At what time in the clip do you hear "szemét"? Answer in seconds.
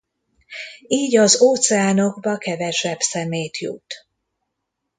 2.99-3.57